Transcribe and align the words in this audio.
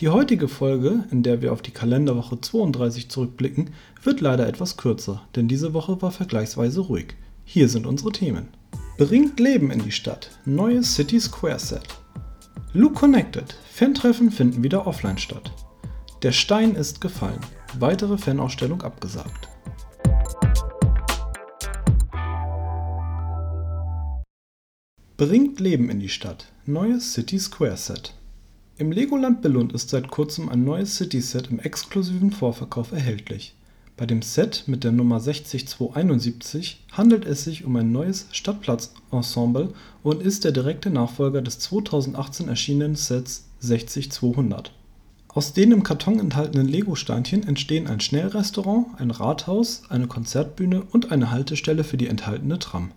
Die 0.00 0.10
heutige 0.10 0.46
Folge, 0.46 1.02
in 1.10 1.24
der 1.24 1.42
wir 1.42 1.52
auf 1.52 1.60
die 1.60 1.72
Kalenderwoche 1.72 2.40
32 2.40 3.08
zurückblicken, 3.08 3.70
wird 4.04 4.20
leider 4.20 4.46
etwas 4.46 4.76
kürzer, 4.76 5.22
denn 5.34 5.48
diese 5.48 5.74
Woche 5.74 6.00
war 6.00 6.12
vergleichsweise 6.12 6.82
ruhig. 6.82 7.16
Hier 7.44 7.68
sind 7.68 7.84
unsere 7.84 8.12
Themen. 8.12 8.46
Bringt 8.96 9.40
Leben 9.40 9.72
in 9.72 9.82
die 9.82 9.90
Stadt. 9.90 10.30
Neues 10.44 10.94
City 10.94 11.18
Square 11.18 11.58
Set. 11.58 11.82
Luke 12.72 12.94
Connected. 12.94 13.56
Fantreffen 13.72 14.30
finden 14.30 14.62
wieder 14.62 14.86
offline 14.86 15.18
statt. 15.18 15.50
Der 16.22 16.30
Stein 16.30 16.76
ist 16.76 17.00
gefallen. 17.00 17.40
Weitere 17.80 18.18
Fanausstellung 18.18 18.82
abgesagt. 18.82 19.48
Bringt 25.16 25.58
Leben 25.58 25.90
in 25.90 25.98
die 25.98 26.08
Stadt. 26.08 26.52
Neues 26.66 27.14
City 27.14 27.40
Square 27.40 27.76
Set. 27.76 28.14
Im 28.80 28.92
Legoland 28.92 29.42
Billund 29.42 29.72
ist 29.72 29.90
seit 29.90 30.06
kurzem 30.06 30.48
ein 30.48 30.62
neues 30.62 30.94
City-Set 30.94 31.50
im 31.50 31.58
exklusiven 31.58 32.30
Vorverkauf 32.30 32.92
erhältlich. 32.92 33.56
Bei 33.96 34.06
dem 34.06 34.22
Set 34.22 34.68
mit 34.68 34.84
der 34.84 34.92
Nummer 34.92 35.18
60271 35.18 36.84
handelt 36.92 37.24
es 37.24 37.42
sich 37.42 37.64
um 37.64 37.74
ein 37.74 37.90
neues 37.90 38.28
Stadtplatz-Ensemble 38.30 39.74
und 40.04 40.22
ist 40.22 40.44
der 40.44 40.52
direkte 40.52 40.90
Nachfolger 40.90 41.42
des 41.42 41.58
2018 41.58 42.46
erschienenen 42.46 42.94
Sets 42.94 43.46
60200. 43.58 44.72
Aus 45.26 45.52
den 45.54 45.72
im 45.72 45.82
Karton 45.82 46.20
enthaltenen 46.20 46.68
Lego-Steinchen 46.68 47.48
entstehen 47.48 47.88
ein 47.88 47.98
Schnellrestaurant, 47.98 48.86
ein 48.98 49.10
Rathaus, 49.10 49.82
eine 49.88 50.06
Konzertbühne 50.06 50.84
und 50.92 51.10
eine 51.10 51.32
Haltestelle 51.32 51.82
für 51.82 51.96
die 51.96 52.06
enthaltene 52.06 52.60
Tram. 52.60 52.92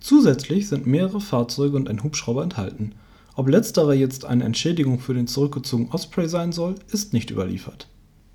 Zusätzlich 0.00 0.68
sind 0.68 0.86
mehrere 0.86 1.20
Fahrzeuge 1.20 1.76
und 1.76 1.90
ein 1.90 2.02
Hubschrauber 2.02 2.42
enthalten 2.42 2.94
ob 3.40 3.48
letzterer 3.48 3.94
jetzt 3.94 4.26
eine 4.26 4.44
Entschädigung 4.44 4.98
für 4.98 5.14
den 5.14 5.26
zurückgezogenen 5.26 5.90
Osprey 5.92 6.28
sein 6.28 6.52
soll, 6.52 6.74
ist 6.92 7.14
nicht 7.14 7.30
überliefert. 7.30 7.88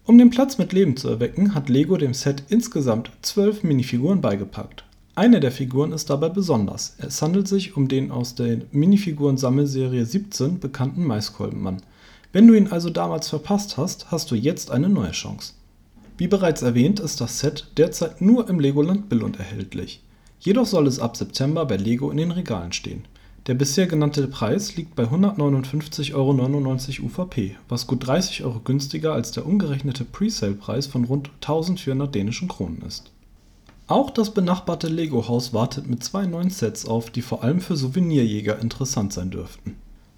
Um 0.03 0.17
den 0.17 0.31
Platz 0.31 0.57
mit 0.57 0.73
Leben 0.73 0.97
zu 0.97 1.09
erwecken, 1.09 1.53
hat 1.53 1.69
Lego 1.69 1.95
dem 1.95 2.15
Set 2.15 2.41
insgesamt 2.49 3.11
zwölf 3.21 3.61
Minifiguren 3.61 4.19
beigepackt. 4.19 4.83
Eine 5.13 5.41
der 5.41 5.51
Figuren 5.51 5.91
ist 5.91 6.09
dabei 6.09 6.29
besonders. 6.29 6.95
Es 6.97 7.21
handelt 7.21 7.47
sich 7.47 7.77
um 7.77 7.87
den 7.87 8.09
aus 8.09 8.33
der 8.33 8.61
Minifiguren-Sammelserie 8.71 10.07
17 10.07 10.59
bekannten 10.59 11.05
Maiskolbenmann. 11.05 11.83
Wenn 12.33 12.47
du 12.47 12.55
ihn 12.55 12.71
also 12.71 12.89
damals 12.89 13.29
verpasst 13.29 13.77
hast, 13.77 14.09
hast 14.09 14.31
du 14.31 14.35
jetzt 14.35 14.71
eine 14.71 14.89
neue 14.89 15.11
Chance. 15.11 15.53
Wie 16.17 16.27
bereits 16.27 16.63
erwähnt, 16.63 16.99
ist 16.99 17.21
das 17.21 17.37
Set 17.37 17.67
derzeit 17.77 18.21
nur 18.21 18.49
im 18.49 18.59
Legoland 18.59 19.07
Billund 19.07 19.37
erhältlich. 19.37 20.01
Jedoch 20.39 20.65
soll 20.65 20.87
es 20.87 20.97
ab 20.97 21.15
September 21.15 21.63
bei 21.67 21.77
Lego 21.77 22.09
in 22.09 22.17
den 22.17 22.31
Regalen 22.31 22.71
stehen. 22.71 23.03
Der 23.47 23.53
bisher 23.53 23.85
genannte 23.85 24.27
Preis 24.27 24.75
liegt 24.75 24.95
bei 24.95 25.03
159,99 25.03 26.15
Euro 26.15 26.31
UVP, 27.05 27.55
was 27.69 27.85
gut 27.85 28.07
30 28.07 28.43
Euro 28.43 28.59
günstiger 28.59 29.13
als 29.13 29.33
der 29.33 29.45
umgerechnete 29.45 30.03
Presale-Preis 30.03 30.87
von 30.87 31.03
rund 31.03 31.29
1400 31.41 32.15
dänischen 32.15 32.47
Kronen 32.47 32.81
ist. 32.81 33.11
Auch 33.85 34.09
das 34.09 34.33
benachbarte 34.33 34.87
Lego-Haus 34.87 35.53
wartet 35.53 35.87
mit 35.87 36.03
zwei 36.03 36.25
neuen 36.25 36.49
Sets 36.49 36.87
auf, 36.87 37.11
die 37.11 37.21
vor 37.21 37.43
allem 37.43 37.61
für 37.61 37.75
Souvenirjäger 37.75 38.57
interessant 38.57 39.13
sein 39.13 39.29
dürften. 39.29 39.75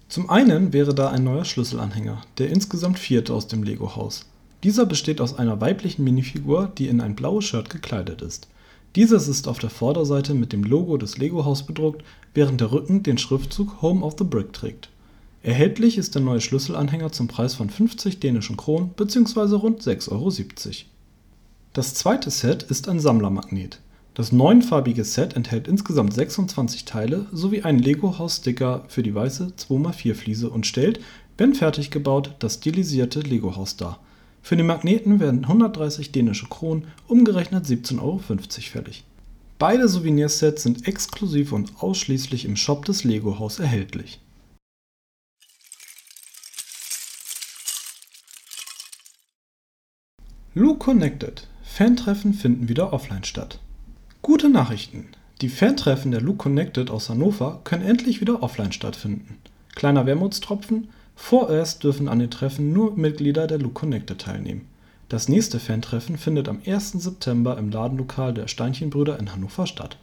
Zum 0.08 0.30
einen 0.30 0.72
wäre 0.72 0.94
da 0.94 1.10
ein 1.10 1.24
neuer 1.24 1.44
Schlüsselanhänger, 1.44 2.22
der 2.38 2.48
insgesamt 2.48 2.98
vierte 2.98 3.34
aus 3.34 3.46
dem 3.46 3.62
Lego-Haus. 3.62 4.24
Dieser 4.62 4.86
besteht 4.86 5.20
aus 5.20 5.38
einer 5.38 5.60
weiblichen 5.60 6.02
Minifigur, 6.02 6.72
die 6.78 6.88
in 6.88 7.02
ein 7.02 7.14
blaues 7.14 7.44
Shirt 7.44 7.68
gekleidet 7.68 8.22
ist 8.22 8.48
dieses 8.96 9.28
ist 9.28 9.48
auf 9.48 9.58
der 9.58 9.70
Vorderseite 9.70 10.34
mit 10.34 10.52
dem 10.52 10.64
Logo 10.64 10.96
des 10.96 11.18
Lego-Haus 11.18 11.64
bedruckt, 11.64 12.02
während 12.34 12.60
der 12.60 12.72
Rücken 12.72 13.02
den 13.02 13.18
Schriftzug 13.18 13.82
Home 13.82 14.04
of 14.04 14.14
the 14.18 14.24
Brick 14.24 14.52
trägt. 14.52 14.88
Erhältlich 15.42 15.98
ist 15.98 16.14
der 16.14 16.22
neue 16.22 16.40
Schlüsselanhänger 16.40 17.12
zum 17.12 17.28
Preis 17.28 17.54
von 17.54 17.70
50 17.70 18.18
dänischen 18.18 18.56
Kronen 18.56 18.90
bzw. 18.96 19.54
rund 19.56 19.82
6,70 19.82 20.10
Euro. 20.10 20.32
Das 21.74 21.94
zweite 21.94 22.30
Set 22.30 22.64
ist 22.64 22.88
ein 22.88 22.98
Sammlermagnet. 22.98 23.80
Das 24.14 24.32
neunfarbige 24.32 25.04
Set 25.04 25.36
enthält 25.36 25.68
insgesamt 25.68 26.12
26 26.12 26.84
Teile 26.86 27.26
sowie 27.30 27.62
einen 27.62 27.78
Lego-Haus-Sticker 27.78 28.84
für 28.88 29.04
die 29.04 29.14
weiße 29.14 29.52
2x4-Fliese 29.56 30.50
und 30.50 30.66
stellt, 30.66 30.98
wenn 31.36 31.54
fertig 31.54 31.92
gebaut, 31.92 32.34
das 32.40 32.54
stilisierte 32.54 33.20
Lego-Haus 33.20 33.76
dar 33.76 34.00
für 34.42 34.56
den 34.56 34.66
Magneten 34.66 35.20
werden 35.20 35.44
130 35.44 36.12
dänische 36.12 36.46
Kronen, 36.48 36.86
umgerechnet 37.06 37.66
17,50 37.66 38.00
Euro 38.00 38.18
fällig. 38.18 39.04
Beide 39.58 39.88
Souvenirsets 39.88 40.62
sind 40.62 40.86
exklusiv 40.86 41.52
und 41.52 41.72
ausschließlich 41.80 42.44
im 42.44 42.56
Shop 42.56 42.84
des 42.84 43.04
Lego 43.04 43.38
Haus 43.38 43.58
erhältlich. 43.58 44.20
Luke 50.54 50.78
Connected. 50.78 51.46
Fantreffen 51.62 52.34
finden 52.34 52.68
wieder 52.68 52.92
offline 52.92 53.24
statt. 53.24 53.60
Gute 54.22 54.48
Nachrichten. 54.48 55.08
Die 55.40 55.48
Fantreffen 55.48 56.10
der 56.10 56.20
Luke 56.20 56.38
Connected 56.38 56.90
aus 56.90 57.08
Hannover 57.08 57.60
können 57.62 57.84
endlich 57.84 58.20
wieder 58.20 58.42
offline 58.42 58.72
stattfinden. 58.72 59.38
Kleiner 59.76 60.06
Wermutstropfen, 60.06 60.88
Vorerst 61.20 61.84
dürfen 61.84 62.08
an 62.08 62.20
den 62.20 62.30
Treffen 62.30 62.72
nur 62.72 62.96
Mitglieder 62.96 63.46
der 63.46 63.58
Look 63.58 63.74
Connected 63.74 64.18
teilnehmen. 64.18 64.66
Das 65.10 65.28
nächste 65.28 65.60
Fantreffen 65.60 66.16
findet 66.16 66.48
am 66.48 66.62
1. 66.64 66.92
September 66.92 67.58
im 67.58 67.70
Ladenlokal 67.70 68.32
der 68.32 68.48
Steinchenbrüder 68.48 69.18
in 69.18 69.30
Hannover 69.30 69.66
statt. 69.66 69.98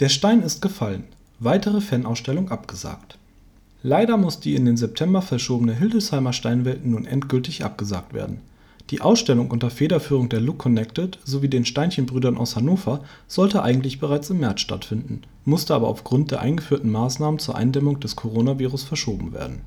Der 0.00 0.10
Stein 0.10 0.42
ist 0.42 0.60
gefallen. 0.60 1.04
Weitere 1.38 1.80
Fanausstellung 1.80 2.50
abgesagt. 2.50 3.16
Leider 3.82 4.18
muss 4.18 4.40
die 4.40 4.56
in 4.56 4.66
den 4.66 4.76
September 4.76 5.22
verschobene 5.22 5.74
Hildesheimer 5.74 6.34
Steinwelt 6.34 6.84
nun 6.84 7.06
endgültig 7.06 7.64
abgesagt 7.64 8.12
werden 8.12 8.42
die 8.90 9.00
Ausstellung 9.00 9.52
unter 9.52 9.70
Federführung 9.70 10.28
der 10.28 10.40
Look 10.40 10.58
Connected 10.58 11.20
sowie 11.24 11.48
den 11.48 11.64
Steinchenbrüdern 11.64 12.36
aus 12.36 12.56
Hannover 12.56 13.04
sollte 13.28 13.62
eigentlich 13.62 14.00
bereits 14.00 14.30
im 14.30 14.40
März 14.40 14.60
stattfinden, 14.60 15.22
musste 15.44 15.74
aber 15.74 15.86
aufgrund 15.86 16.32
der 16.32 16.40
eingeführten 16.40 16.90
Maßnahmen 16.90 17.38
zur 17.38 17.54
Eindämmung 17.54 18.00
des 18.00 18.16
Coronavirus 18.16 18.82
verschoben 18.82 19.32
werden. 19.32 19.60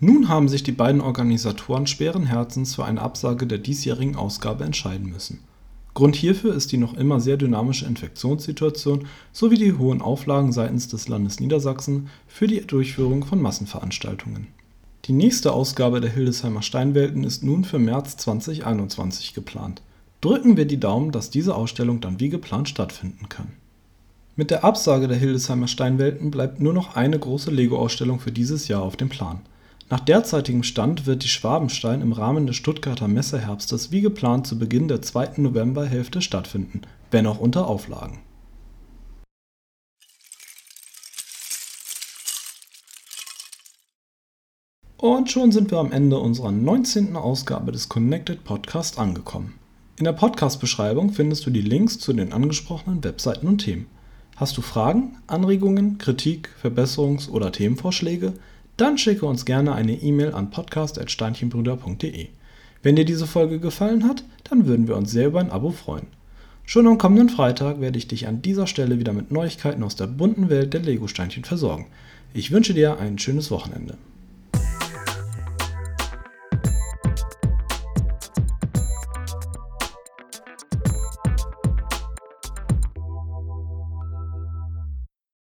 Nun 0.00 0.28
haben 0.28 0.48
sich 0.48 0.64
die 0.64 0.72
beiden 0.72 1.00
Organisatoren 1.00 1.86
schweren 1.86 2.26
Herzens 2.26 2.74
für 2.74 2.84
eine 2.84 3.00
Absage 3.00 3.46
der 3.46 3.58
diesjährigen 3.58 4.16
Ausgabe 4.16 4.64
entscheiden 4.64 5.10
müssen. 5.10 5.38
Grund 5.94 6.16
hierfür 6.16 6.54
ist 6.54 6.72
die 6.72 6.78
noch 6.78 6.94
immer 6.94 7.20
sehr 7.20 7.36
dynamische 7.36 7.86
Infektionssituation 7.86 9.06
sowie 9.30 9.58
die 9.58 9.74
hohen 9.74 10.02
Auflagen 10.02 10.50
seitens 10.50 10.88
des 10.88 11.06
Landes 11.06 11.38
Niedersachsen 11.38 12.08
für 12.26 12.48
die 12.48 12.66
Durchführung 12.66 13.24
von 13.24 13.40
Massenveranstaltungen 13.40 14.48
die 15.06 15.12
nächste 15.12 15.52
Ausgabe 15.52 16.00
der 16.00 16.12
Hildesheimer 16.12 16.62
Steinwelten 16.62 17.24
ist 17.24 17.42
nun 17.42 17.64
für 17.64 17.80
März 17.80 18.16
2021 18.18 19.34
geplant. 19.34 19.82
Drücken 20.20 20.56
wir 20.56 20.64
die 20.64 20.78
Daumen, 20.78 21.10
dass 21.10 21.28
diese 21.28 21.56
Ausstellung 21.56 22.00
dann 22.00 22.20
wie 22.20 22.28
geplant 22.28 22.68
stattfinden 22.68 23.28
kann. 23.28 23.48
Mit 24.36 24.52
der 24.52 24.62
Absage 24.62 25.08
der 25.08 25.16
Hildesheimer 25.16 25.66
Steinwelten 25.66 26.30
bleibt 26.30 26.60
nur 26.60 26.72
noch 26.72 26.94
eine 26.94 27.18
große 27.18 27.50
Lego-Ausstellung 27.50 28.20
für 28.20 28.30
dieses 28.30 28.68
Jahr 28.68 28.82
auf 28.82 28.96
dem 28.96 29.08
Plan. 29.08 29.40
Nach 29.90 29.98
derzeitigem 29.98 30.62
Stand 30.62 31.04
wird 31.04 31.24
die 31.24 31.28
Schwabenstein 31.28 32.00
im 32.00 32.12
Rahmen 32.12 32.46
des 32.46 32.54
Stuttgarter 32.54 33.08
Messeherbstes 33.08 33.90
wie 33.90 34.02
geplant 34.02 34.46
zu 34.46 34.56
Beginn 34.56 34.86
der 34.86 35.02
zweiten 35.02 35.42
Novemberhälfte 35.42 36.22
stattfinden, 36.22 36.82
wenn 37.10 37.26
auch 37.26 37.40
unter 37.40 37.66
Auflagen 37.66 38.20
Und 45.02 45.32
schon 45.32 45.50
sind 45.50 45.72
wir 45.72 45.78
am 45.78 45.90
Ende 45.90 46.16
unserer 46.16 46.52
19. 46.52 47.16
Ausgabe 47.16 47.72
des 47.72 47.88
Connected 47.88 48.44
Podcast 48.44 49.00
angekommen. 49.00 49.54
In 49.98 50.04
der 50.04 50.12
Podcast-Beschreibung 50.12 51.12
findest 51.12 51.44
du 51.44 51.50
die 51.50 51.60
Links 51.60 51.98
zu 51.98 52.12
den 52.12 52.32
angesprochenen 52.32 53.02
Webseiten 53.02 53.48
und 53.48 53.58
Themen. 53.58 53.86
Hast 54.36 54.56
du 54.56 54.62
Fragen, 54.62 55.16
Anregungen, 55.26 55.98
Kritik, 55.98 56.50
Verbesserungs- 56.62 57.28
oder 57.28 57.50
Themenvorschläge? 57.50 58.34
Dann 58.76 58.96
schicke 58.96 59.26
uns 59.26 59.44
gerne 59.44 59.74
eine 59.74 60.00
E-Mail 60.00 60.34
an 60.34 60.50
podcast.steinchenbrüder.de. 60.50 62.28
Wenn 62.84 62.94
dir 62.94 63.04
diese 63.04 63.26
Folge 63.26 63.58
gefallen 63.58 64.04
hat, 64.04 64.22
dann 64.44 64.66
würden 64.66 64.86
wir 64.86 64.96
uns 64.96 65.10
sehr 65.10 65.26
über 65.26 65.40
ein 65.40 65.50
Abo 65.50 65.72
freuen. 65.72 66.06
Schon 66.64 66.86
am 66.86 66.98
kommenden 66.98 67.28
Freitag 67.28 67.80
werde 67.80 67.98
ich 67.98 68.06
dich 68.06 68.28
an 68.28 68.40
dieser 68.40 68.68
Stelle 68.68 69.00
wieder 69.00 69.12
mit 69.12 69.32
Neuigkeiten 69.32 69.82
aus 69.82 69.96
der 69.96 70.06
bunten 70.06 70.48
Welt 70.48 70.72
der 70.74 70.82
Lego-Steinchen 70.82 71.42
versorgen. 71.42 71.86
Ich 72.34 72.52
wünsche 72.52 72.72
dir 72.72 73.00
ein 73.00 73.18
schönes 73.18 73.50
Wochenende. 73.50 73.98